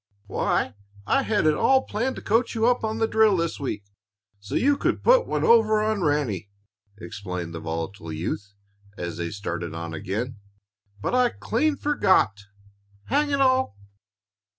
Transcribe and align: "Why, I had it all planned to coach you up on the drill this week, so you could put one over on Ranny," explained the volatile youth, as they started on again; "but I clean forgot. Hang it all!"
"Why, 0.25 0.73
I 1.05 1.21
had 1.21 1.45
it 1.45 1.53
all 1.53 1.83
planned 1.83 2.15
to 2.15 2.23
coach 2.23 2.55
you 2.55 2.65
up 2.65 2.83
on 2.83 2.97
the 2.97 3.07
drill 3.07 3.37
this 3.37 3.59
week, 3.59 3.83
so 4.39 4.55
you 4.55 4.75
could 4.75 5.03
put 5.03 5.27
one 5.27 5.43
over 5.43 5.79
on 5.83 6.01
Ranny," 6.01 6.49
explained 6.97 7.53
the 7.53 7.59
volatile 7.59 8.11
youth, 8.11 8.55
as 8.97 9.17
they 9.17 9.29
started 9.29 9.75
on 9.75 9.93
again; 9.93 10.39
"but 11.01 11.13
I 11.13 11.29
clean 11.29 11.75
forgot. 11.75 12.45
Hang 13.09 13.29
it 13.29 13.41
all!" 13.41 13.77